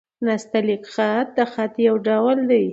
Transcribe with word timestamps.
نستعلیق 0.27 0.83
خط؛ 0.93 1.27
د 1.37 1.39
خط 1.51 1.73
يو 1.87 1.95
ډول 2.07 2.37
دﺉ. 2.49 2.65